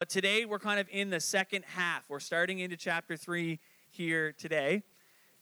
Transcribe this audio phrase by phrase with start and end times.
[0.00, 2.04] But today we're kind of in the second half.
[2.08, 3.60] We're starting into chapter 3
[3.90, 4.82] here today.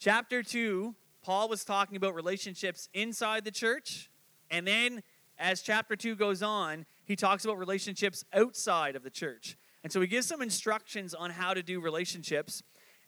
[0.00, 4.10] Chapter 2, Paul was talking about relationships inside the church.
[4.50, 5.05] And then
[5.39, 9.57] as chapter 2 goes on, he talks about relationships outside of the church.
[9.84, 12.64] And so he gives some instructions on how to do relationships.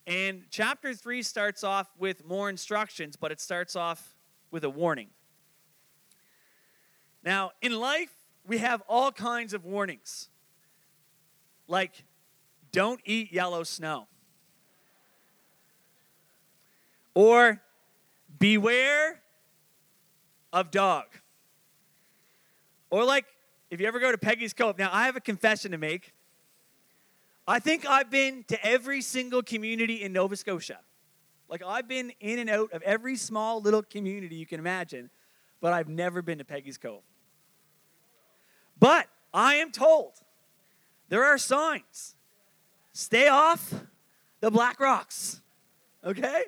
[0.07, 4.14] And chapter 3 starts off with more instructions, but it starts off
[4.53, 5.09] with a warning.
[7.25, 8.14] Now, in life,
[8.46, 10.29] we have all kinds of warnings
[11.71, 12.05] like
[12.73, 14.07] don't eat yellow snow.
[17.14, 17.61] Or
[18.39, 19.21] beware
[20.53, 21.07] of dog.
[22.90, 23.26] Or like
[23.71, 24.79] if you ever go to Peggy's Cove.
[24.79, 26.12] Now I have a confession to make.
[27.46, 30.79] I think I've been to every single community in Nova Scotia.
[31.48, 35.11] Like I've been in and out of every small little community you can imagine,
[35.61, 37.03] but I've never been to Peggy's Cove.
[38.78, 40.12] But I am told
[41.11, 42.14] there are signs.
[42.92, 43.75] Stay off
[44.41, 45.42] the black rocks.
[46.05, 46.45] Okay?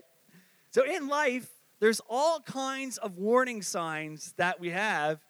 [0.70, 1.50] So in life,
[1.80, 5.20] there's all kinds of warning signs that we have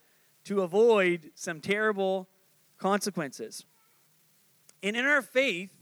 [0.45, 2.29] to avoid some terrible
[2.79, 3.65] consequences.
[4.83, 5.73] And in our faith,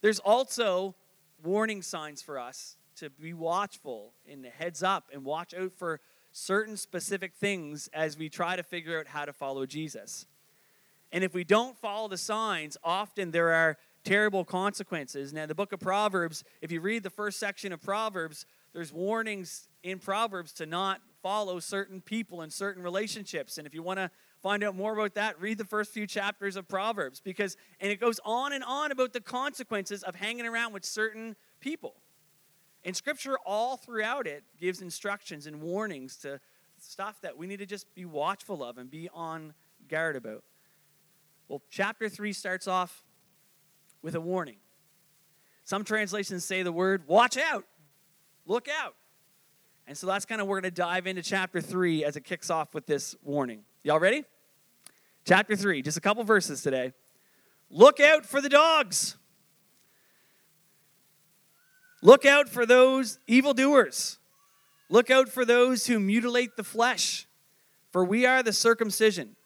[0.00, 0.94] there's also
[1.42, 6.76] warning signs for us to be watchful and heads up and watch out for certain
[6.76, 10.26] specific things as we try to figure out how to follow Jesus.
[11.14, 15.32] And if we don't follow the signs, often there are terrible consequences.
[15.32, 19.68] Now, the book of Proverbs, if you read the first section of Proverbs, there's warnings
[19.84, 23.58] in Proverbs to not follow certain people and certain relationships.
[23.58, 24.10] And if you want to
[24.42, 28.00] find out more about that, read the first few chapters of Proverbs because and it
[28.00, 31.94] goes on and on about the consequences of hanging around with certain people.
[32.84, 36.40] And scripture all throughout it gives instructions and warnings to
[36.80, 39.54] stuff that we need to just be watchful of and be on
[39.88, 40.42] guard about.
[41.48, 43.04] Well, chapter 3 starts off
[44.02, 44.56] with a warning.
[45.64, 47.64] Some translations say the word, watch out,
[48.46, 48.94] look out.
[49.86, 52.50] And so that's kind of we're going to dive into chapter 3 as it kicks
[52.50, 53.64] off with this warning.
[53.82, 54.24] Y'all ready?
[55.26, 56.92] Chapter 3, just a couple verses today.
[57.70, 59.16] Look out for the dogs.
[62.02, 64.18] Look out for those evildoers.
[64.90, 67.26] Look out for those who mutilate the flesh.
[67.90, 69.36] For we are the circumcision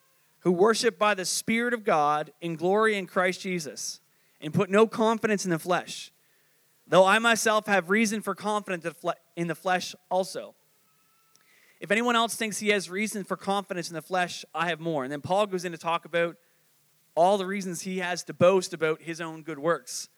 [0.41, 3.99] who worship by the Spirit of God in glory in Christ Jesus,
[4.41, 6.11] and put no confidence in the flesh,
[6.87, 8.85] though I myself have reason for confidence
[9.35, 10.55] in the flesh also.
[11.79, 15.03] If anyone else thinks he has reason for confidence in the flesh, I have more.
[15.03, 16.35] And then Paul goes in to talk about
[17.15, 20.09] all the reasons he has to boast about his own good works.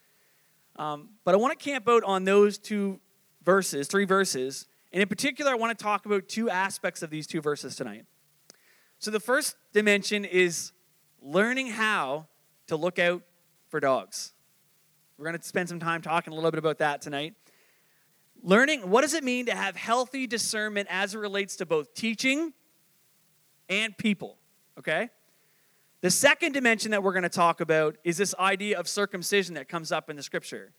[0.76, 3.00] Um, but I want to camp out on those two
[3.44, 4.68] verses, three verses.
[4.92, 8.06] And in particular, I want to talk about two aspects of these two verses tonight.
[9.02, 10.74] So the first dimension is
[11.24, 12.28] learning how
[12.68, 13.24] to look out
[13.68, 14.34] for dogs.
[15.18, 17.34] We're going to spend some time talking a little bit about that tonight.
[18.44, 22.54] Learning what does it mean to have healthy discernment as it relates to both teaching
[23.70, 24.38] and people,
[24.78, 25.10] okay?
[26.02, 29.68] The second dimension that we're going to talk about is this idea of circumcision that
[29.68, 30.74] comes up in the scripture.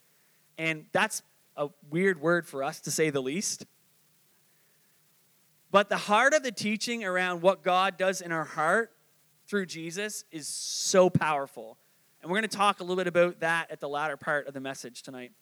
[0.59, 1.23] And that's
[1.57, 3.67] a weird word for us to say the least.
[5.73, 8.93] But the heart of the teaching around what God does in our heart
[9.49, 11.79] through Jesus is so powerful.
[12.21, 14.55] And we're going to talk a little bit about that at the latter part of
[14.55, 15.33] the message tonight.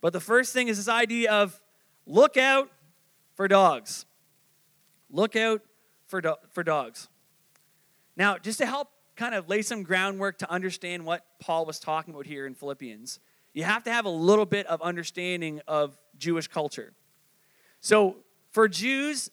[0.00, 1.60] But the first thing is this idea of
[2.06, 2.70] look out
[3.34, 4.06] for dogs.
[5.10, 5.60] Look out
[6.06, 7.08] for, do- for dogs.
[8.16, 12.14] Now, just to help kind of lay some groundwork to understand what Paul was talking
[12.14, 13.20] about here in Philippians,
[13.52, 16.94] you have to have a little bit of understanding of Jewish culture.
[17.80, 18.16] So,
[18.52, 19.30] for Jews,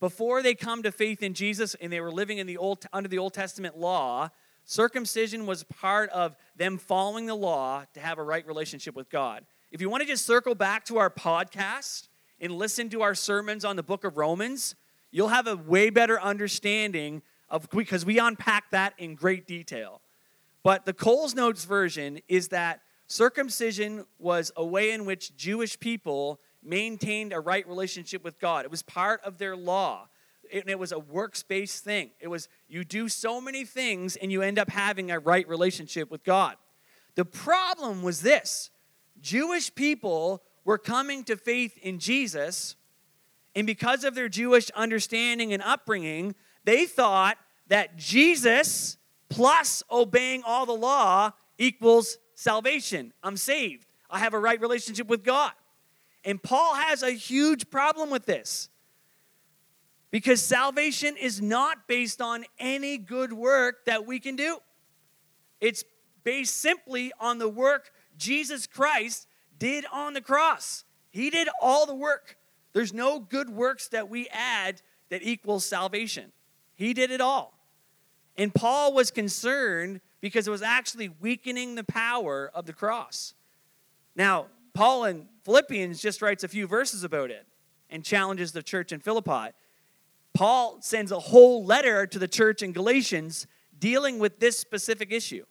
[0.00, 3.08] before they come to faith in Jesus and they were living in the old under
[3.08, 4.30] the Old Testament law,
[4.64, 9.44] circumcision was part of them following the law to have a right relationship with God.
[9.70, 12.08] If you want to just circle back to our podcast
[12.40, 14.74] and listen to our sermons on the book of Romans,
[15.10, 20.00] you'll have a way better understanding of because we unpack that in great detail.
[20.62, 26.40] But the Coles Notes version is that circumcision was a way in which Jewish people
[26.62, 28.64] maintained a right relationship with God.
[28.64, 30.08] It was part of their law.
[30.50, 32.10] It, it was a works based thing.
[32.20, 36.10] It was you do so many things and you end up having a right relationship
[36.10, 36.56] with God.
[37.14, 38.70] The problem was this
[39.20, 42.76] Jewish people were coming to faith in Jesus,
[43.54, 46.34] and because of their Jewish understanding and upbringing,
[46.64, 47.36] they thought
[47.68, 48.98] that Jesus
[49.28, 53.12] plus obeying all the law equals salvation.
[53.22, 53.86] I'm saved.
[54.10, 55.52] I have a right relationship with God.
[56.24, 58.68] And Paul has a huge problem with this.
[60.10, 64.58] Because salvation is not based on any good work that we can do.
[65.60, 65.84] It's
[66.24, 69.28] based simply on the work Jesus Christ
[69.58, 70.84] did on the cross.
[71.10, 72.36] He did all the work.
[72.72, 76.32] There's no good works that we add that equals salvation.
[76.74, 77.54] He did it all.
[78.36, 83.34] And Paul was concerned because it was actually weakening the power of the cross.
[84.16, 87.46] Now, Paul in Philippians just writes a few verses about it
[87.88, 89.52] and challenges the church in Philippi.
[90.34, 93.46] Paul sends a whole letter to the church in Galatians
[93.78, 95.44] dealing with this specific issue.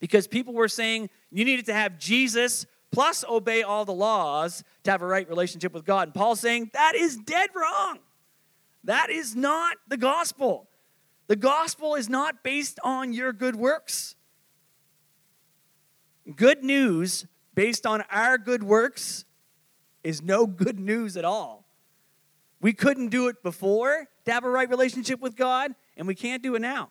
[0.00, 4.90] Because people were saying you needed to have Jesus plus obey all the laws to
[4.90, 6.08] have a right relationship with God.
[6.08, 8.00] And Paul's saying that is dead wrong.
[8.84, 10.68] That is not the gospel.
[11.28, 14.16] The gospel is not based on your good works.
[16.36, 19.24] Good news based on our good works
[20.02, 21.64] is no good news at all.
[22.60, 26.42] We couldn't do it before to have a right relationship with God, and we can't
[26.42, 26.90] do it now.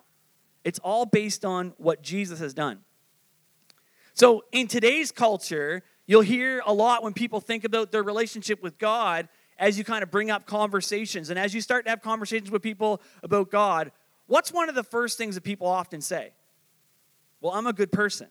[0.63, 2.79] It's all based on what Jesus has done.
[4.13, 8.77] So, in today's culture, you'll hear a lot when people think about their relationship with
[8.77, 11.29] God as you kind of bring up conversations.
[11.29, 13.91] And as you start to have conversations with people about God,
[14.27, 16.33] what's one of the first things that people often say?
[17.39, 18.27] Well, I'm a good person.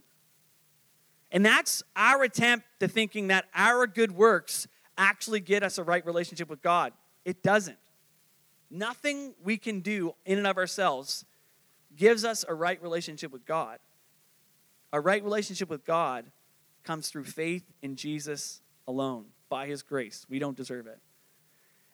[1.32, 4.66] And that's our attempt to thinking that our good works
[4.98, 6.92] actually get us a right relationship with God.
[7.24, 7.78] It doesn't.
[8.70, 11.24] Nothing we can do in and of ourselves
[11.96, 13.78] gives us a right relationship with God.
[14.92, 16.26] A right relationship with God
[16.82, 20.26] comes through faith in Jesus alone, by his grace.
[20.28, 20.98] We don't deserve it.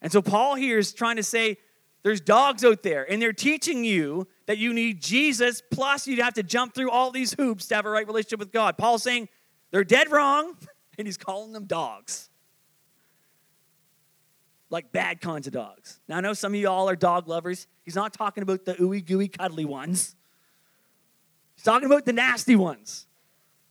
[0.01, 1.59] And so Paul here is trying to say
[2.03, 6.35] there's dogs out there, and they're teaching you that you need Jesus, plus you'd have
[6.35, 8.79] to jump through all these hoops to have a right relationship with God.
[8.79, 9.29] Paul's saying
[9.71, 10.57] they're dead wrong,
[10.99, 12.31] and he's calling them dogs
[14.71, 16.01] like bad kinds of dogs.
[16.09, 17.67] Now, I know some of y'all are dog lovers.
[17.85, 20.17] He's not talking about the ooey gooey cuddly ones.
[21.55, 23.07] He's talking about the nasty ones,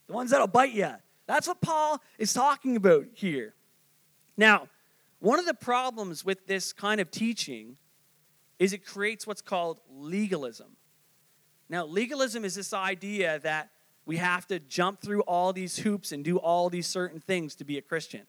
[0.08, 0.92] the ones that'll bite you.
[1.28, 3.54] That's what Paul is talking about here.
[4.38, 4.68] Now,
[5.20, 7.78] one of the problems with this kind of teaching
[8.60, 10.78] is it creates what's called legalism.
[11.70, 13.70] Now, legalism is this idea that
[14.06, 17.66] we have to jump through all these hoops and do all these certain things to
[17.66, 18.22] be a Christian.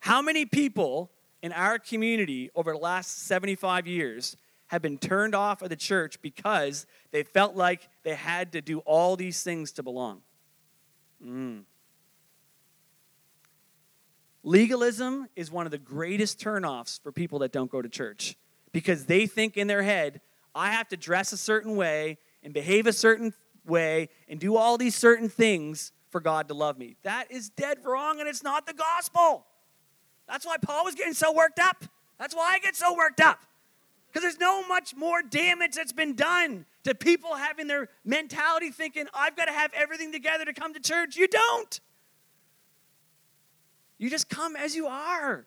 [0.00, 1.10] How many people
[1.42, 4.36] in our community over the last 75 years
[4.72, 8.78] have been turned off of the church because they felt like they had to do
[8.80, 10.22] all these things to belong.
[11.22, 11.64] Mm.
[14.42, 18.34] Legalism is one of the greatest turnoffs for people that don't go to church
[18.72, 20.20] because they think in their head,
[20.54, 23.34] I have to dress a certain way and behave a certain
[23.66, 26.96] way and do all these certain things for God to love me.
[27.02, 29.46] That is dead wrong and it's not the gospel.
[30.28, 31.84] That's why Paul was getting so worked up.
[32.18, 33.40] That's why I get so worked up.
[34.08, 39.06] Because there's no much more damage that's been done to people having their mentality thinking,
[39.14, 41.16] I've got to have everything together to come to church.
[41.16, 41.80] You don't.
[43.96, 45.46] You just come as you are.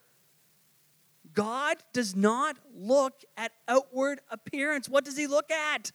[1.35, 4.89] God does not look at outward appearance.
[4.89, 5.91] What does he look at?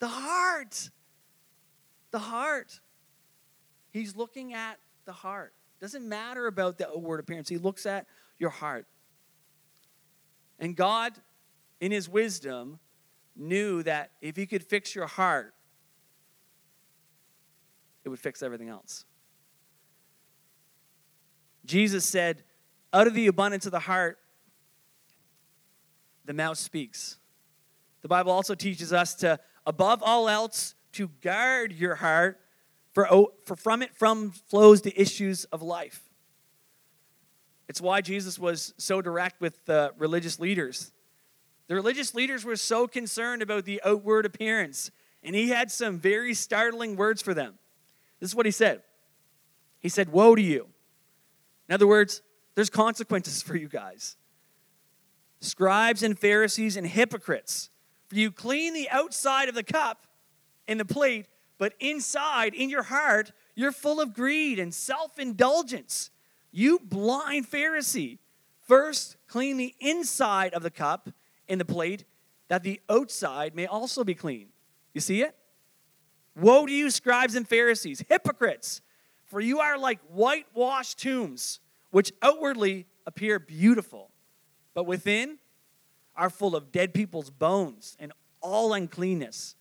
[0.00, 0.90] The heart.
[2.10, 2.80] The heart.
[3.92, 5.52] He's looking at the heart.
[5.80, 7.48] Doesn't matter about the outward appearance.
[7.48, 8.06] He looks at
[8.38, 8.86] your heart.
[10.58, 11.12] And God,
[11.80, 12.78] in his wisdom,
[13.36, 15.54] knew that if he could fix your heart,
[18.02, 19.04] it would fix everything else.
[21.64, 22.42] Jesus said,
[22.92, 24.18] Out of the abundance of the heart,
[26.28, 27.16] the mouth speaks.
[28.02, 32.38] The Bible also teaches us to, above all else, to guard your heart
[32.92, 33.08] for,
[33.46, 36.04] for from it from flows the issues of life.
[37.66, 40.92] It's why Jesus was so direct with the religious leaders.
[41.66, 44.90] The religious leaders were so concerned about the outward appearance,
[45.22, 47.54] and he had some very startling words for them.
[48.20, 48.82] This is what he said
[49.80, 50.68] He said, Woe to you.
[51.70, 52.20] In other words,
[52.54, 54.18] there's consequences for you guys.
[55.40, 57.70] Scribes and Pharisees and hypocrites,
[58.08, 60.06] for you clean the outside of the cup
[60.66, 61.26] and the plate,
[61.58, 66.10] but inside, in your heart, you're full of greed and self indulgence.
[66.50, 68.18] You blind Pharisee.
[68.60, 71.10] First, clean the inside of the cup
[71.48, 72.04] and the plate,
[72.48, 74.48] that the outside may also be clean.
[74.94, 75.34] You see it?
[76.36, 78.80] Woe to you, scribes and Pharisees, hypocrites,
[79.26, 84.10] for you are like whitewashed tombs, which outwardly appear beautiful,
[84.78, 85.38] but within
[86.14, 89.56] are full of dead people's bones and all uncleanness.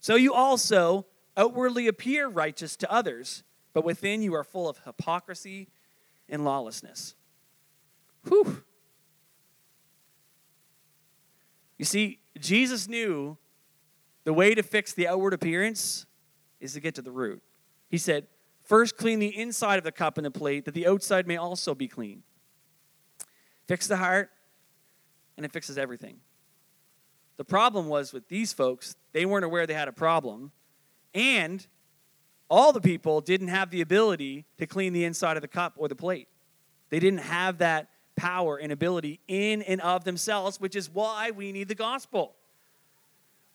[0.00, 1.04] So you also
[1.36, 3.42] outwardly appear righteous to others,
[3.74, 5.68] but within you are full of hypocrisy
[6.30, 7.14] and lawlessness.
[8.26, 8.62] Whew.
[11.76, 13.36] You see, Jesus knew
[14.24, 16.06] the way to fix the outward appearance
[16.58, 17.42] is to get to the root.
[17.90, 18.28] He said,
[18.62, 21.74] First, clean the inside of the cup and the plate, that the outside may also
[21.74, 22.22] be clean.
[23.66, 24.30] Fix the heart,
[25.36, 26.18] and it fixes everything.
[27.36, 30.52] The problem was with these folks, they weren't aware they had a problem,
[31.14, 31.66] and
[32.48, 35.88] all the people didn't have the ability to clean the inside of the cup or
[35.88, 36.28] the plate.
[36.90, 41.50] They didn't have that power and ability in and of themselves, which is why we
[41.52, 42.34] need the gospel.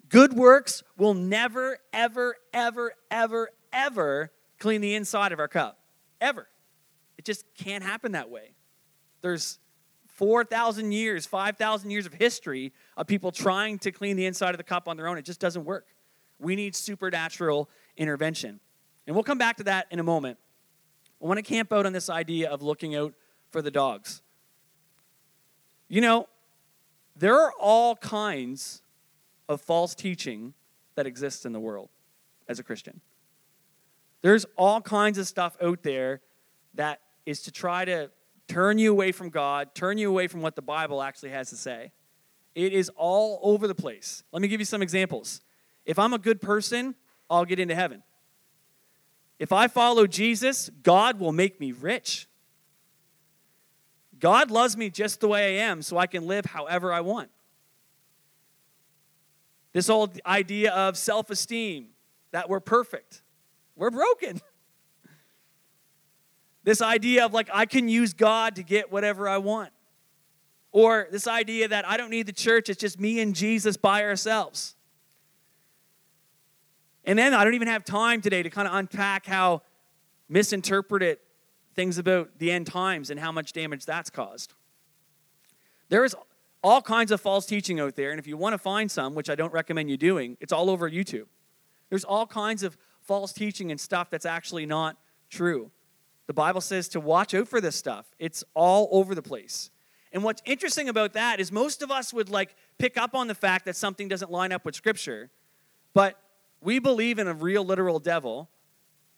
[0.09, 5.79] Good works will never, ever, ever, ever, ever clean the inside of our cup.
[6.19, 6.47] Ever.
[7.17, 8.53] It just can't happen that way.
[9.21, 9.59] There's
[10.17, 14.63] 4,000 years, 5,000 years of history of people trying to clean the inside of the
[14.63, 15.17] cup on their own.
[15.17, 15.85] It just doesn't work.
[16.39, 18.59] We need supernatural intervention.
[19.05, 20.39] And we'll come back to that in a moment.
[21.21, 23.13] I want to camp out on this idea of looking out
[23.51, 24.23] for the dogs.
[25.87, 26.27] You know,
[27.15, 28.81] there are all kinds
[29.47, 30.55] of false teaching
[30.95, 31.89] that exists in the world
[32.49, 33.01] as a Christian.
[34.23, 36.21] There's all kinds of stuff out there
[36.73, 38.09] that is to try to
[38.47, 41.55] turn you away from God, turn you away from what the Bible actually has to
[41.55, 41.91] say.
[42.55, 44.23] It is all over the place.
[44.31, 45.41] Let me give you some examples.
[45.85, 46.95] If I'm a good person,
[47.29, 48.03] I'll get into heaven.
[49.39, 52.27] If I follow Jesus, God will make me rich.
[54.19, 57.29] God loves me just the way I am, so I can live however I want.
[59.73, 61.89] This old idea of self esteem,
[62.31, 63.21] that we're perfect,
[63.75, 64.41] we're broken.
[66.67, 69.69] This idea of like, I can use God to get whatever I want.
[70.73, 74.03] Or this idea that I don't need the church, it's just me and Jesus by
[74.03, 74.75] ourselves.
[77.05, 79.61] And then I don't even have time today to kind of unpack how
[80.27, 81.19] misinterpreted
[81.73, 84.53] things about the end times and how much damage that's caused.
[85.87, 86.17] There is
[86.61, 89.29] all kinds of false teaching out there, and if you want to find some, which
[89.29, 91.27] I don't recommend you doing, it's all over YouTube.
[91.89, 94.97] There's all kinds of false teaching and stuff that's actually not
[95.29, 95.71] true.
[96.27, 98.05] The Bible says to watch out for this stuff.
[98.19, 99.71] It's all over the place.
[100.11, 103.35] And what's interesting about that is most of us would like pick up on the
[103.35, 105.29] fact that something doesn't line up with scripture.
[105.93, 106.19] But
[106.61, 108.49] we believe in a real literal devil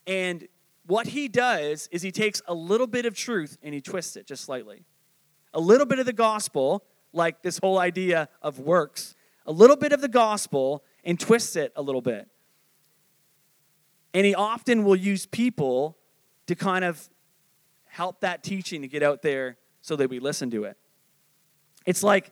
[0.10, 0.48] and
[0.88, 4.26] what he does is he takes a little bit of truth and he twists it
[4.26, 4.86] just slightly.
[5.54, 9.92] A little bit of the gospel, like this whole idea of works, a little bit
[9.92, 12.28] of the gospel and twists it a little bit.
[14.16, 15.99] And he often will use people
[16.50, 17.08] to kind of
[17.86, 20.78] help that teaching to get out there so that we listen to it.
[21.86, 22.32] It's like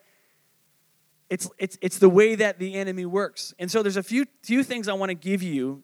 [1.29, 3.53] it's it's it's the way that the enemy works.
[3.59, 5.83] And so there's a few few things I want to give you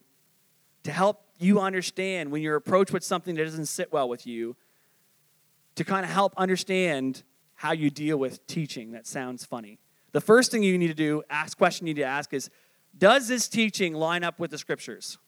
[0.82, 4.56] to help you understand when you're approached with something that doesn't sit well with you
[5.75, 7.22] to kind of help understand
[7.54, 9.78] how you deal with teaching that sounds funny.
[10.12, 12.50] The first thing you need to do, ask question you need to ask is
[12.98, 15.20] does this teaching line up with the scriptures?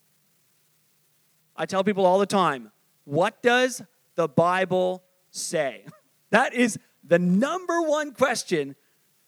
[1.56, 2.72] I tell people all the time,
[3.06, 3.82] what does
[4.16, 5.86] the Bible say?
[6.32, 8.76] That is the number one question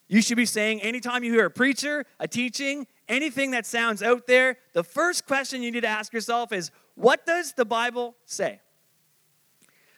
[0.10, 4.27] you should be saying anytime you hear a preacher, a teaching, anything that sounds out
[4.27, 4.57] there.
[4.74, 8.62] The first question you need to ask yourself is what does the Bible say?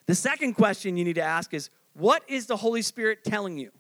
[0.08, 3.72] The second question you need to ask is what is the Holy Spirit telling you?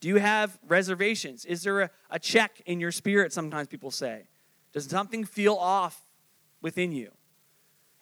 [0.00, 1.44] Do you have reservations?
[1.44, 4.24] Is there a, a check in your spirit, sometimes people say?
[4.72, 6.00] Does something feel off
[6.60, 7.12] within you?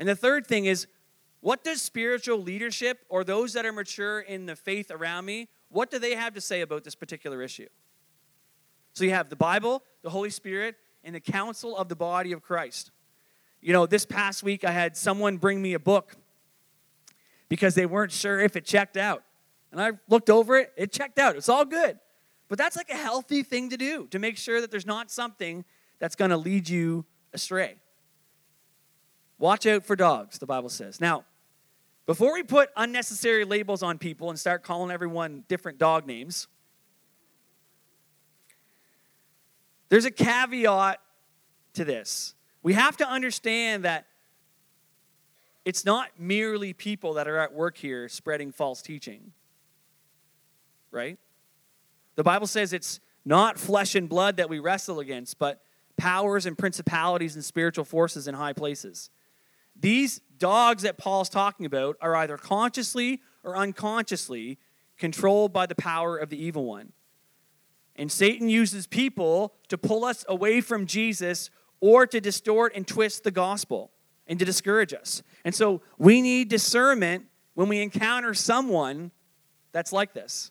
[0.00, 0.88] And the third thing is,
[1.40, 5.90] what does spiritual leadership or those that are mature in the faith around me, what
[5.90, 7.68] do they have to say about this particular issue?
[8.94, 12.42] So you have the Bible, the Holy Spirit, and the counsel of the body of
[12.42, 12.90] Christ.
[13.60, 16.16] You know, this past week I had someone bring me a book
[17.50, 19.22] because they weren't sure if it checked out.
[19.70, 21.36] And I looked over it, it checked out.
[21.36, 21.98] It's all good.
[22.48, 25.64] But that's like a healthy thing to do to make sure that there's not something
[25.98, 27.76] that's going to lead you astray.
[29.40, 31.00] Watch out for dogs, the Bible says.
[31.00, 31.24] Now,
[32.04, 36.46] before we put unnecessary labels on people and start calling everyone different dog names,
[39.88, 41.00] there's a caveat
[41.72, 42.34] to this.
[42.62, 44.06] We have to understand that
[45.64, 49.32] it's not merely people that are at work here spreading false teaching,
[50.90, 51.18] right?
[52.16, 55.62] The Bible says it's not flesh and blood that we wrestle against, but
[55.96, 59.08] powers and principalities and spiritual forces in high places.
[59.80, 64.58] These dogs that Paul's talking about are either consciously or unconsciously
[64.98, 66.92] controlled by the power of the evil one.
[67.96, 73.24] And Satan uses people to pull us away from Jesus or to distort and twist
[73.24, 73.90] the gospel
[74.26, 75.22] and to discourage us.
[75.44, 79.10] And so we need discernment when we encounter someone
[79.72, 80.50] that's like this.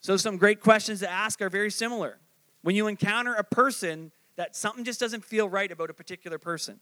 [0.00, 2.18] So, some great questions to ask are very similar.
[2.60, 6.80] When you encounter a person that something just doesn't feel right about a particular person.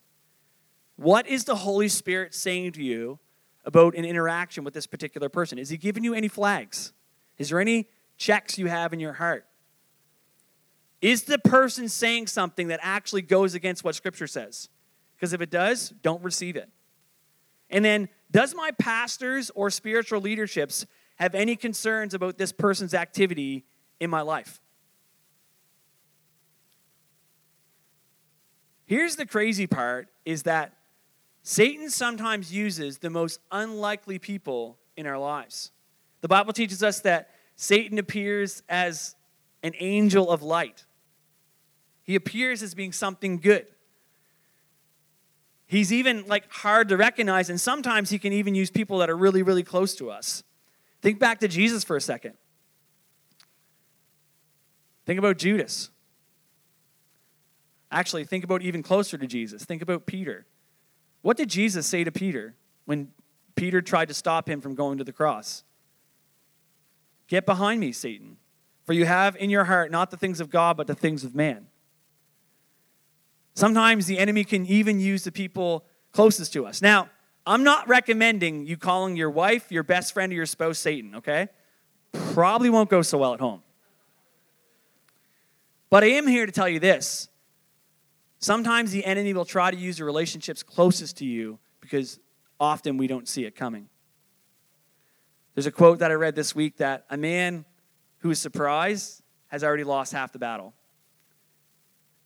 [0.96, 3.18] What is the Holy Spirit saying to you
[3.64, 5.58] about an interaction with this particular person?
[5.58, 6.92] Is he giving you any flags?
[7.38, 9.46] Is there any checks you have in your heart?
[11.00, 14.68] Is the person saying something that actually goes against what Scripture says?
[15.16, 16.70] Because if it does, don't receive it.
[17.70, 23.64] And then, does my pastors or spiritual leaderships have any concerns about this person's activity
[23.98, 24.60] in my life?
[28.84, 30.74] Here's the crazy part is that
[31.42, 35.72] Satan sometimes uses the most unlikely people in our lives.
[36.20, 39.16] The Bible teaches us that Satan appears as
[39.62, 40.84] an angel of light.
[42.04, 43.66] He appears as being something good.
[45.66, 49.16] He's even like hard to recognize, and sometimes he can even use people that are
[49.16, 50.42] really, really close to us.
[51.00, 52.34] Think back to Jesus for a second.
[55.06, 55.90] Think about Judas.
[57.90, 59.64] Actually, think about even closer to Jesus.
[59.64, 60.46] Think about Peter.
[61.22, 63.08] What did Jesus say to Peter when
[63.54, 65.64] Peter tried to stop him from going to the cross?
[67.28, 68.36] Get behind me, Satan,
[68.84, 71.34] for you have in your heart not the things of God, but the things of
[71.34, 71.68] man.
[73.54, 76.82] Sometimes the enemy can even use the people closest to us.
[76.82, 77.08] Now,
[77.46, 81.48] I'm not recommending you calling your wife, your best friend, or your spouse Satan, okay?
[82.12, 83.62] Probably won't go so well at home.
[85.90, 87.28] But I am here to tell you this
[88.42, 92.18] Sometimes the enemy will try to use the relationships closest to you because
[92.58, 93.88] often we don't see it coming.
[95.54, 97.64] There's a quote that I read this week that a man
[98.18, 100.74] who is surprised has already lost half the battle.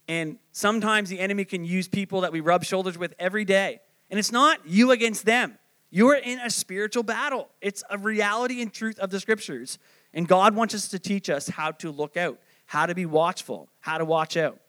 [0.08, 3.80] And sometimes the enemy can use people that we rub shoulders with every day.
[4.08, 5.58] And it's not you against them.
[5.90, 7.50] You're in a spiritual battle.
[7.60, 9.78] It's a reality and truth of the scriptures.
[10.14, 13.68] And God wants us to teach us how to look out, how to be watchful,
[13.80, 14.60] how to watch out.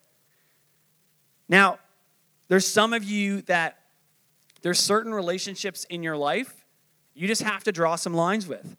[1.50, 1.80] Now,
[2.48, 3.80] there's some of you that
[4.62, 6.66] there's certain relationships in your life
[7.18, 8.78] you just have to draw some lines with.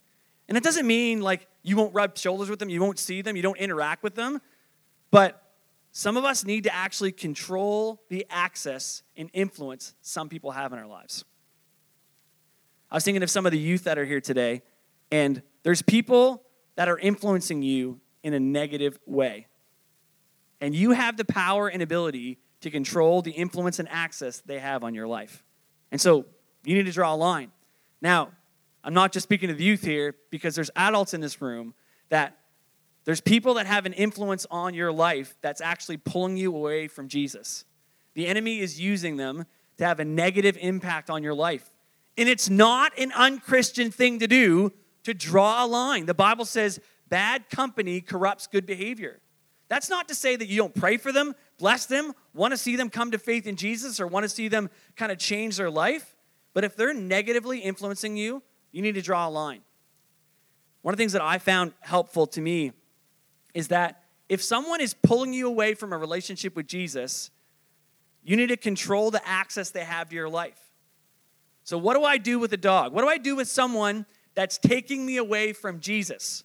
[0.48, 3.34] And it doesn't mean like you won't rub shoulders with them, you won't see them,
[3.36, 4.40] you don't interact with them,
[5.10, 5.42] but
[5.90, 10.78] some of us need to actually control the access and influence some people have in
[10.78, 11.24] our lives.
[12.90, 14.62] I was thinking of some of the youth that are here today,
[15.10, 16.44] and there's people
[16.76, 19.48] that are influencing you in a negative way.
[20.60, 24.82] And you have the power and ability to control the influence and access they have
[24.84, 25.44] on your life.
[25.90, 26.26] And so
[26.64, 27.50] you need to draw a line.
[28.00, 28.30] Now,
[28.84, 31.74] I'm not just speaking to the youth here because there's adults in this room
[32.08, 32.36] that
[33.04, 37.08] there's people that have an influence on your life that's actually pulling you away from
[37.08, 37.64] Jesus.
[38.14, 39.46] The enemy is using them
[39.78, 41.72] to have a negative impact on your life.
[42.16, 44.72] And it's not an unchristian thing to do
[45.04, 46.06] to draw a line.
[46.06, 49.20] The Bible says bad company corrupts good behavior.
[49.68, 52.76] That's not to say that you don't pray for them, bless them, want to see
[52.76, 55.70] them come to faith in Jesus, or want to see them kind of change their
[55.70, 56.16] life.
[56.54, 58.42] But if they're negatively influencing you,
[58.72, 59.60] you need to draw a line.
[60.82, 62.72] One of the things that I found helpful to me
[63.54, 67.30] is that if someone is pulling you away from a relationship with Jesus,
[68.22, 70.60] you need to control the access they have to your life.
[71.64, 72.92] So, what do I do with a dog?
[72.92, 76.44] What do I do with someone that's taking me away from Jesus?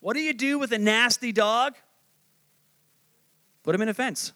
[0.00, 1.74] What do you do with a nasty dog?
[3.62, 4.32] Put him in a fence.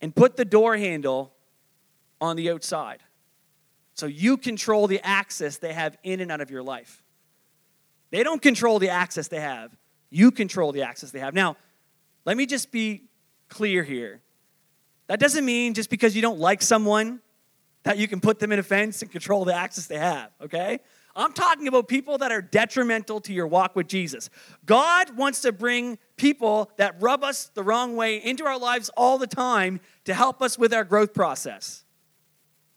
[0.00, 1.32] And put the door handle
[2.20, 3.02] on the outside.
[3.94, 7.02] So you control the access they have in and out of your life.
[8.10, 9.76] They don't control the access they have,
[10.10, 11.34] you control the access they have.
[11.34, 11.56] Now,
[12.24, 13.08] let me just be
[13.48, 14.20] clear here.
[15.08, 17.20] That doesn't mean just because you don't like someone
[17.82, 20.80] that you can put them in a fence and control the access they have, okay?
[21.18, 24.30] I'm talking about people that are detrimental to your walk with Jesus.
[24.64, 29.18] God wants to bring people that rub us the wrong way into our lives all
[29.18, 31.84] the time to help us with our growth process.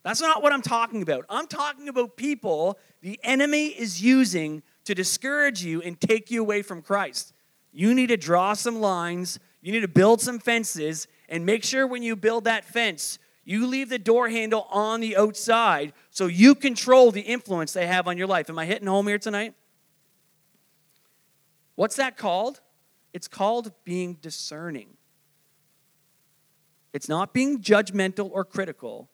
[0.03, 1.25] That's not what I'm talking about.
[1.29, 6.63] I'm talking about people the enemy is using to discourage you and take you away
[6.63, 7.33] from Christ.
[7.71, 11.85] You need to draw some lines, you need to build some fences, and make sure
[11.85, 16.53] when you build that fence, you leave the door handle on the outside so you
[16.55, 18.49] control the influence they have on your life.
[18.49, 19.55] Am I hitting home here tonight?
[21.75, 22.61] What's that called?
[23.13, 24.97] It's called being discerning.
[26.93, 29.09] It's not being judgmental or critical,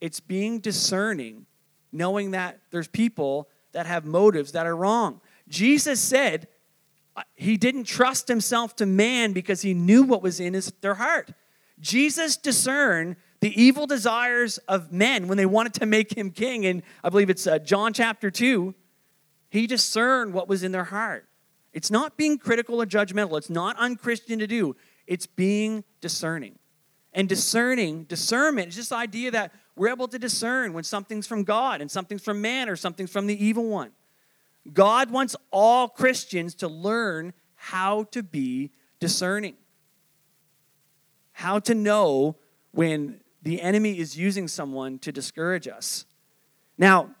[0.00, 1.46] it's being discerning,
[1.92, 5.20] knowing that there's people that have motives that are wrong.
[5.48, 6.48] Jesus said
[7.16, 10.94] uh, he didn't trust himself to man because he knew what was in his, their
[10.94, 11.32] heart.
[11.80, 16.66] Jesus discerned the evil desires of men when they wanted to make him king.
[16.66, 18.74] And I believe it's uh, John chapter 2.
[19.50, 21.28] He discerned what was in their heart.
[21.72, 23.38] It's not being critical or judgmental.
[23.38, 24.76] It's not unchristian to do.
[25.06, 26.58] it's being discerning.
[27.14, 31.80] And discerning, discernment is this idea that we're able to discern when something's from God
[31.80, 33.92] and something's from man or something's from the evil one.
[34.72, 38.70] God wants all Christians to learn how to be
[39.00, 39.54] discerning,
[41.32, 42.36] how to know
[42.72, 46.04] when the enemy is using someone to discourage us.
[46.76, 47.14] Now,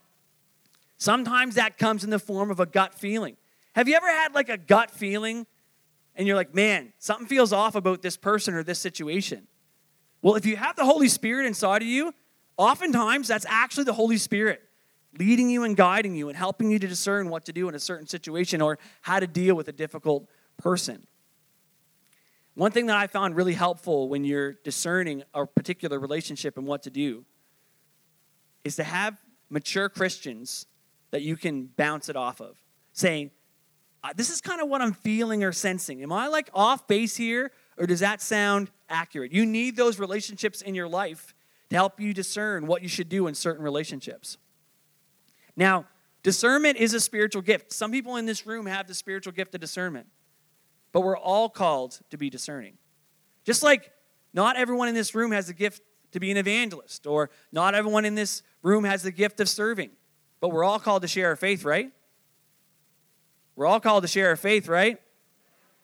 [0.96, 3.36] sometimes that comes in the form of a gut feeling.
[3.74, 5.46] Have you ever had like a gut feeling
[6.14, 9.46] and you're like, man, something feels off about this person or this situation?
[10.22, 12.12] Well, if you have the Holy Spirit inside of you,
[12.56, 14.62] oftentimes that's actually the Holy Spirit
[15.18, 17.80] leading you and guiding you and helping you to discern what to do in a
[17.80, 21.06] certain situation or how to deal with a difficult person.
[22.58, 26.82] One thing that I found really helpful when you're discerning a particular relationship and what
[26.82, 27.24] to do
[28.64, 29.16] is to have
[29.48, 30.66] mature Christians
[31.12, 32.56] that you can bounce it off of,
[32.92, 33.30] saying,
[34.16, 36.02] This is kind of what I'm feeling or sensing.
[36.02, 39.30] Am I like off base here, or does that sound accurate?
[39.30, 41.36] You need those relationships in your life
[41.70, 44.36] to help you discern what you should do in certain relationships.
[45.54, 45.84] Now,
[46.24, 47.72] discernment is a spiritual gift.
[47.72, 50.08] Some people in this room have the spiritual gift of discernment
[50.92, 52.78] but we're all called to be discerning.
[53.44, 53.92] Just like
[54.32, 58.04] not everyone in this room has the gift to be an evangelist, or not everyone
[58.04, 59.90] in this room has the gift of serving,
[60.40, 61.92] but we're all called to share our faith, right?
[63.56, 65.00] We're all called to share our faith, right?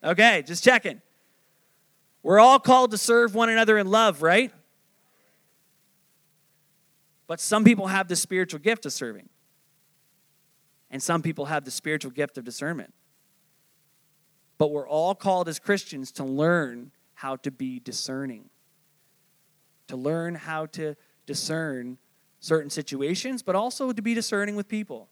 [0.03, 1.03] Okay, just checking.
[2.23, 4.53] We're all called to serve one another in love, right?
[7.27, 9.29] But some people have the spiritual gift of serving,
[10.91, 12.95] and some people have the spiritual gift of discernment.
[14.59, 18.51] But we're all called as Christians to learn how to be discerning,
[19.89, 21.99] to learn how to discern
[22.41, 25.09] certain situations, but also to be discerning with people.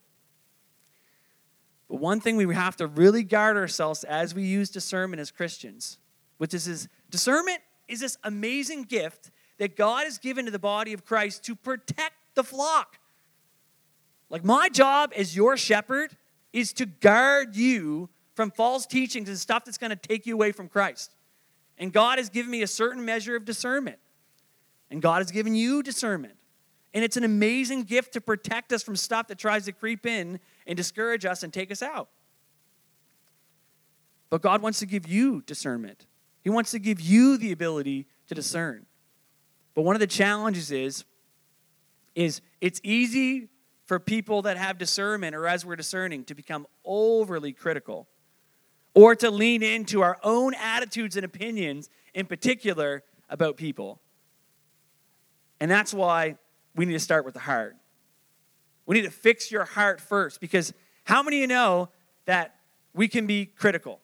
[1.89, 5.99] But one thing we have to really guard ourselves as we use discernment as Christians,
[6.39, 10.93] which is, is discernment is this amazing gift that God has given to the body
[10.93, 12.99] of Christ to protect the flock.
[14.31, 16.17] Like my job as your shepherd
[16.53, 20.53] is to guard you from false teachings and stuff that's going to take you away
[20.53, 21.15] from Christ.
[21.79, 23.99] And God has given me a certain measure of discernment.
[24.91, 26.35] And God has given you discernment.
[26.95, 30.39] And it's an amazing gift to protect us from stuff that tries to creep in
[30.67, 32.09] and discourage us and take us out.
[34.29, 36.07] But God wants to give you discernment.
[36.43, 38.87] He wants to give you the ability to discern.
[39.75, 41.05] But one of the challenges is
[42.15, 43.49] is it's easy
[43.87, 48.07] for people that have discernment or as we're discerning to become overly critical
[48.95, 54.01] or to lean into our own attitudes and opinions, in particular about people.
[55.61, 56.37] And that's why
[56.75, 57.77] we need to start with the heart.
[58.87, 60.73] We need to fix your heart first because
[61.05, 61.89] how many of you know
[62.27, 62.57] that
[62.95, 64.01] we can be critical?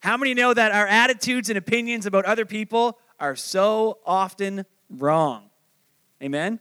[0.00, 5.48] How many know that our attitudes and opinions about other people are so often wrong?
[6.22, 6.60] Amen?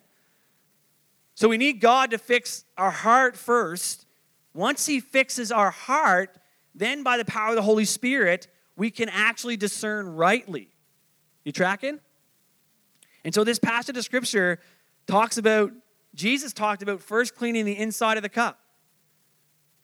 [1.36, 4.06] So we need God to fix our heart first.
[4.54, 6.38] Once He fixes our heart,
[6.76, 10.70] then by the power of the Holy Spirit, we can actually discern rightly.
[11.44, 12.00] You tracking?
[13.24, 14.60] And so this passage of scripture
[15.08, 15.72] talks about,
[16.16, 18.60] Jesus talked about first cleaning the inside of the cup,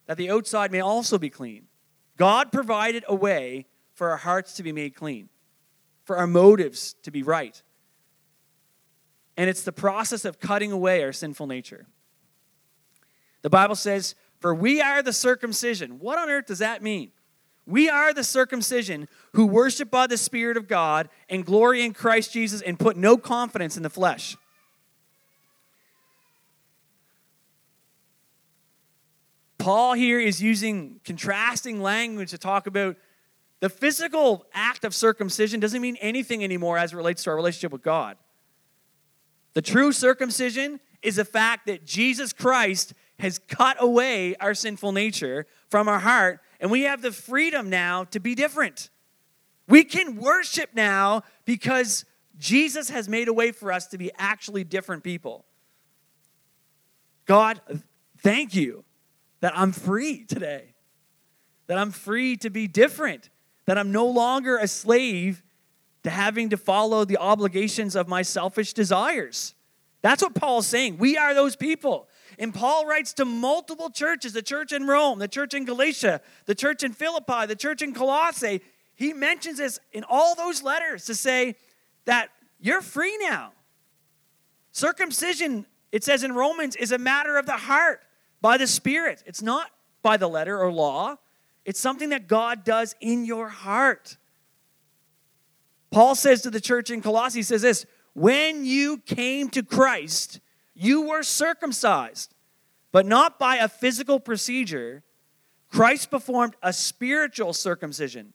[0.08, 1.68] that the outside may also be clean.
[2.18, 5.30] God provided a way for our hearts to be made clean,
[6.04, 7.62] for our motives to be right.
[9.38, 11.88] And it's the process of cutting away our sinful nature.
[13.42, 16.00] The Bible says, for we are the circumcision.
[16.00, 17.12] What on earth does that mean?
[17.66, 22.34] We are the circumcision who worship by the Spirit of God and glory in Christ
[22.34, 24.36] Jesus and put no confidence in the flesh.
[29.60, 32.96] Paul here is using contrasting language to talk about
[33.60, 37.74] the physical act of circumcision doesn't mean anything anymore as it relates to our relationship
[37.74, 38.18] with God.
[39.54, 45.46] The true circumcision is the fact that Jesus Christ has cut away our sinful nature
[45.70, 48.90] from our heart, and we have the freedom now to be different.
[49.68, 52.06] We can worship now because
[52.38, 55.46] Jesus has made a way for us to be actually different people.
[57.26, 57.62] God,
[58.18, 58.84] thank you
[59.42, 60.74] that I'm free today,
[61.68, 63.30] that I'm free to be different,
[63.66, 65.44] that I'm no longer a slave
[66.04, 69.54] to having to follow the obligations of my selfish desires.
[70.02, 70.98] That's what Paul's saying.
[70.98, 72.08] We are those people.
[72.38, 76.56] And Paul writes to multiple churches the church in Rome, the church in Galatia, the
[76.56, 78.62] church in Philippi, the church in Colossae.
[78.96, 81.56] He mentions this in all those letters to say
[82.06, 83.52] that you're free now.
[84.72, 88.02] Circumcision, it says in Romans, is a matter of the heart
[88.42, 89.24] by the Spirit.
[89.26, 89.70] It's not
[90.02, 91.18] by the letter or law,
[91.66, 94.18] it's something that God does in your heart.
[95.92, 100.40] Paul says to the church in Colossae, he says this When you came to Christ,
[100.74, 102.34] you were circumcised,
[102.92, 105.04] but not by a physical procedure.
[105.70, 108.34] Christ performed a spiritual circumcision,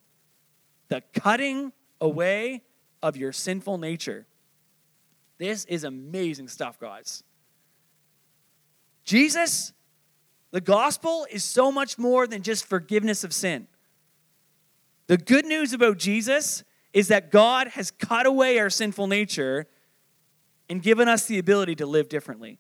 [0.89, 2.63] the cutting away
[3.03, 4.27] of your sinful nature.
[5.39, 7.23] This is amazing stuff, guys.
[9.05, 9.73] Jesus,
[10.53, 13.67] the gospel is so much more than just forgiveness of sin.
[15.07, 19.67] The good news about Jesus is that God has cut away our sinful nature
[20.71, 22.59] and given us the ability to live differently.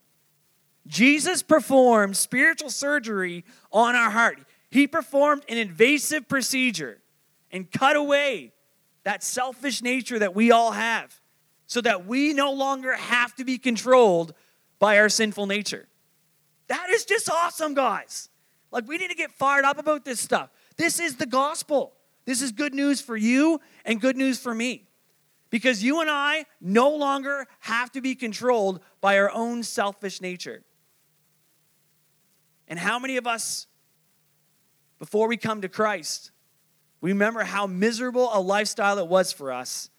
[0.87, 4.40] Jesus performed spiritual surgery on our heart.
[4.70, 7.01] He performed an invasive procedure
[7.51, 8.53] and cut away
[9.05, 11.18] that selfish nature that we all have
[11.66, 14.35] so that we no longer have to be controlled
[14.79, 15.87] by our sinful nature.
[16.66, 18.29] That is just awesome, guys.
[18.73, 20.51] Like, we need to get fired up about this stuff.
[20.77, 21.92] This is the gospel.
[22.24, 24.87] This is good news for you and good news for me.
[25.50, 30.64] Because you and I no longer have to be controlled by our own selfish nature.
[32.66, 33.66] And how many of us,
[34.98, 36.32] before we come to Christ,
[37.00, 39.90] remember how miserable a lifestyle it was for us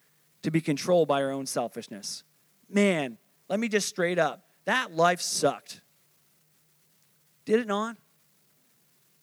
[0.41, 2.23] to be controlled by our own selfishness?
[2.69, 5.81] Man, let me just straight up, that life sucked.
[7.45, 7.95] Did it not?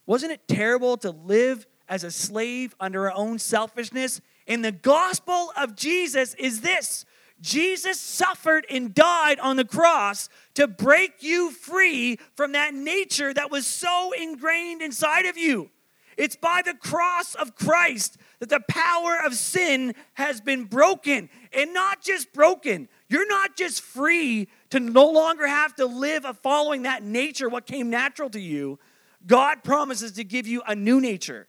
[0.06, 4.22] Wasn't it terrible to live as a slave under our own selfishness?
[4.46, 7.04] And the gospel of Jesus is this
[7.42, 13.50] Jesus suffered and died on the cross to break you free from that nature that
[13.50, 15.70] was so ingrained inside of you.
[16.16, 21.28] It's by the cross of Christ that the power of sin has been broken.
[21.52, 26.32] And not just broken, you're not just free to no longer have to live a
[26.32, 28.78] following that nature, what came natural to you.
[29.26, 31.48] God promises to give you a new nature.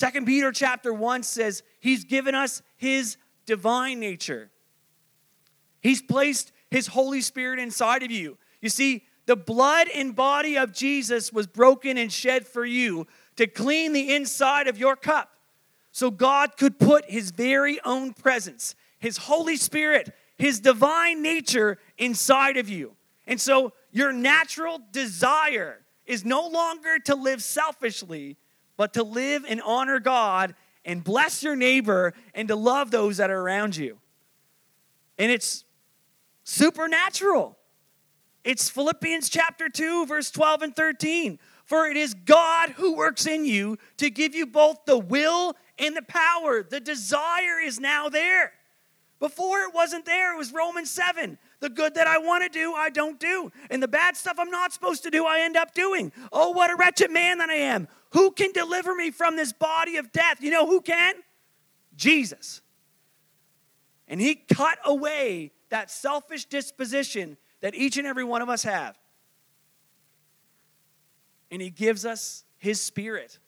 [0.00, 4.50] Second Peter chapter 1 says he's given us his divine nature.
[5.82, 8.38] He's placed his Holy Spirit inside of you.
[8.62, 13.46] You see, the blood and body of Jesus was broken and shed for you to
[13.46, 15.34] clean the inside of your cup.
[15.92, 22.56] So God could put his very own presence, his Holy Spirit, his divine nature inside
[22.56, 22.96] of you.
[23.26, 28.38] And so your natural desire is no longer to live selfishly,
[28.80, 30.54] but to live and honor God
[30.86, 33.98] and bless your neighbor and to love those that are around you.
[35.18, 35.64] And it's
[36.44, 37.58] supernatural.
[38.42, 41.38] It's Philippians chapter 2, verse 12 and 13.
[41.66, 45.94] For it is God who works in you to give you both the will and
[45.94, 46.62] the power.
[46.62, 48.54] The desire is now there.
[49.18, 51.36] Before it wasn't there, it was Romans 7.
[51.60, 53.52] The good that I want to do, I don't do.
[53.70, 56.12] And the bad stuff I'm not supposed to do, I end up doing.
[56.32, 57.86] Oh, what a wretched man that I am.
[58.12, 60.40] Who can deliver me from this body of death?
[60.40, 61.14] You know who can?
[61.94, 62.62] Jesus.
[64.08, 68.98] And he cut away that selfish disposition that each and every one of us have.
[71.50, 73.38] And he gives us his spirit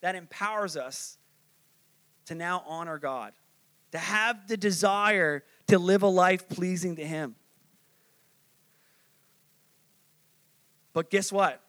[0.00, 1.18] that empowers us
[2.26, 3.32] to now honor God
[3.92, 7.34] to have the desire to live a life pleasing to Him.
[11.00, 11.62] But guess what?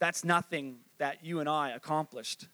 [0.00, 2.48] That's nothing that you and I accomplished.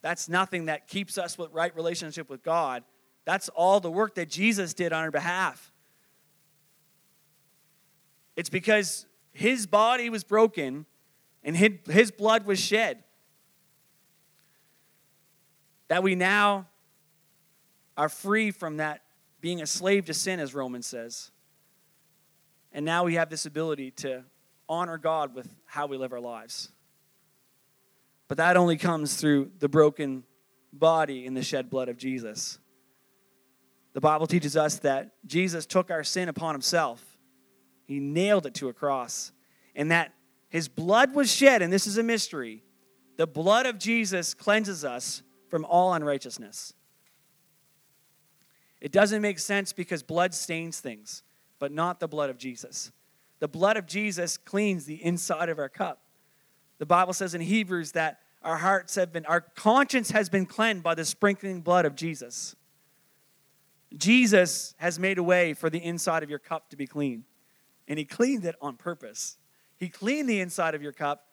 [0.00, 2.82] That's nothing that keeps us with right relationship with God.
[3.26, 5.72] That's all the work that Jesus did on our behalf.
[8.34, 10.84] It's because his body was broken
[11.44, 13.04] and his blood was shed
[15.86, 16.66] that we now
[17.96, 19.02] are free from that
[19.40, 21.31] being a slave to sin, as Romans says.
[22.72, 24.24] And now we have this ability to
[24.68, 26.70] honor God with how we live our lives.
[28.28, 30.24] But that only comes through the broken
[30.72, 32.58] body and the shed blood of Jesus.
[33.92, 37.04] The Bible teaches us that Jesus took our sin upon himself,
[37.84, 39.32] he nailed it to a cross,
[39.74, 40.14] and that
[40.48, 42.62] his blood was shed, and this is a mystery.
[43.18, 46.72] The blood of Jesus cleanses us from all unrighteousness.
[48.80, 51.22] It doesn't make sense because blood stains things,
[51.62, 52.90] but not the blood of Jesus.
[53.38, 56.00] The blood of Jesus cleans the inside of our cup.
[56.78, 60.82] The Bible says in Hebrews that our hearts have been, our conscience has been cleansed
[60.82, 62.56] by the sprinkling blood of Jesus.
[63.96, 67.22] Jesus has made a way for the inside of your cup to be clean,
[67.86, 69.36] and He cleaned it on purpose.
[69.76, 71.26] He cleaned the inside of your cup,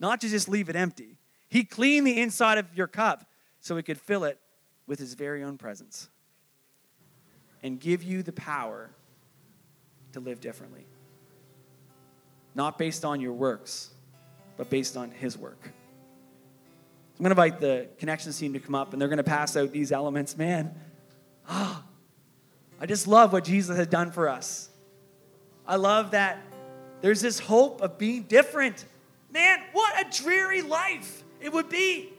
[0.00, 1.18] not to just leave it empty.
[1.50, 3.26] He cleaned the inside of your cup
[3.60, 4.38] so he could fill it
[4.86, 6.08] with his very own presence
[7.62, 8.88] and give you the power
[10.14, 10.86] to live differently.
[12.54, 13.90] Not based on your works,
[14.56, 15.58] but based on his work.
[15.64, 19.56] I'm going to invite the connections team to come up, and they're going to pass
[19.56, 20.36] out these elements.
[20.36, 20.74] Man,
[21.48, 21.82] oh,
[22.80, 24.68] I just love what Jesus has done for us.
[25.66, 26.40] I love that
[27.02, 28.84] there's this hope of being different.
[29.32, 32.12] Man, what a dreary life it would be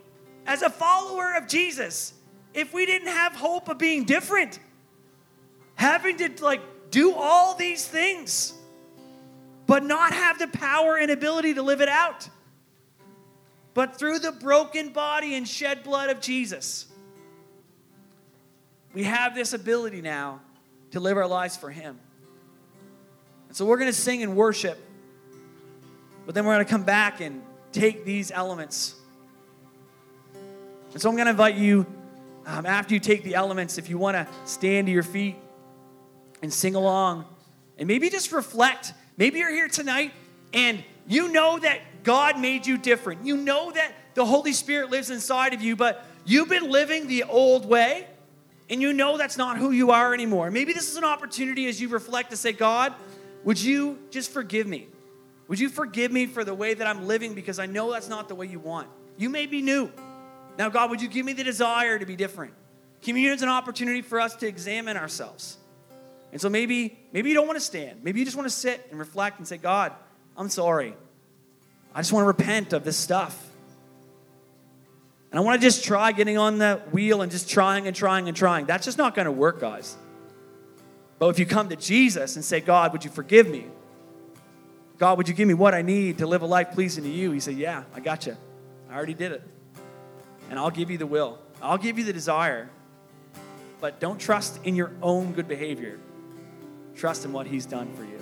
[0.45, 2.13] as a follower of Jesus
[2.53, 4.59] if we didn't have hope of being different.
[5.75, 8.53] Having to like do all these things,
[9.67, 12.29] but not have the power and ability to live it out.
[13.73, 16.87] But through the broken body and shed blood of Jesus,
[18.93, 20.39] we have this ability now
[20.91, 21.99] to live our lives for Him.
[23.49, 24.79] And so we're going to sing and worship,
[26.25, 27.41] but then we're going to come back and
[27.73, 28.95] take these elements.
[30.93, 31.85] And so I'm going to invite you,
[32.45, 35.35] um, after you take the elements, if you want to stand to your feet
[36.45, 37.25] and sing along,
[37.79, 38.93] and maybe just reflect.
[39.17, 40.13] Maybe you're here tonight
[40.53, 43.25] and you know that God made you different.
[43.25, 47.23] You know that the Holy Spirit lives inside of you, but you've been living the
[47.23, 48.05] old way
[48.69, 50.51] and you know that's not who you are anymore.
[50.51, 52.93] Maybe this is an opportunity as you reflect to say, God,
[53.43, 54.87] would you just forgive me?
[55.47, 58.27] Would you forgive me for the way that I'm living because I know that's not
[58.27, 58.87] the way you want?
[59.17, 59.91] You may be new.
[60.59, 62.53] Now, God, would you give me the desire to be different?
[63.01, 65.57] Communion is an opportunity for us to examine ourselves.
[66.35, 68.03] And so maybe, maybe you don't want to stand.
[68.03, 69.93] Maybe you just want to sit and reflect and say, God,
[70.35, 70.93] I'm sorry.
[71.93, 73.41] I just want to repent of this stuff.
[75.31, 78.27] And I want to just try getting on the wheel and just trying and trying
[78.27, 78.65] and trying.
[78.65, 79.95] That's just not going to work, guys.
[81.19, 83.67] But if you come to Jesus and say, God, would you forgive me?
[84.97, 87.31] God, would you give me what I need to live a life pleasing to you?
[87.31, 88.35] He said, Yeah, I got you.
[88.89, 89.41] I already did it.
[90.49, 92.69] And I'll give you the will, I'll give you the desire.
[93.79, 95.97] But don't trust in your own good behavior.
[96.95, 98.19] Trust in what He's done for you.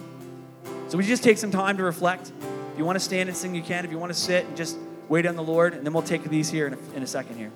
[0.88, 2.32] So, we just take some time to reflect?
[2.74, 3.86] If you want to stand and sing, you can.
[3.86, 4.78] If you want to sit and just
[5.10, 7.38] wait on the Lord, and then we'll take these here in a, in a second
[7.38, 7.52] here.